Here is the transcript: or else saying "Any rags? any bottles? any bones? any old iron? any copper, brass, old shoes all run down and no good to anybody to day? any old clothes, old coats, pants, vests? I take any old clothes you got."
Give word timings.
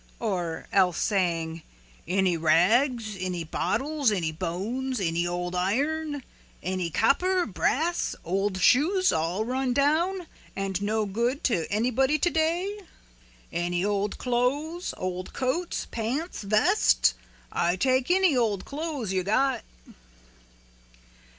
or 0.19 0.65
else 0.71 0.97
saying 0.97 1.61
"Any 2.07 2.35
rags? 2.35 3.15
any 3.19 3.43
bottles? 3.43 4.11
any 4.11 4.31
bones? 4.31 4.99
any 4.99 5.27
old 5.27 5.53
iron? 5.53 6.23
any 6.63 6.89
copper, 6.89 7.45
brass, 7.45 8.15
old 8.25 8.57
shoes 8.59 9.11
all 9.13 9.45
run 9.45 9.73
down 9.75 10.25
and 10.55 10.81
no 10.81 11.05
good 11.05 11.43
to 11.43 11.71
anybody 11.71 12.17
to 12.17 12.31
day? 12.31 12.79
any 13.53 13.85
old 13.85 14.17
clothes, 14.17 14.91
old 14.97 15.33
coats, 15.33 15.85
pants, 15.91 16.41
vests? 16.41 17.13
I 17.51 17.75
take 17.75 18.09
any 18.09 18.35
old 18.35 18.65
clothes 18.65 19.13
you 19.13 19.21
got." 19.21 19.61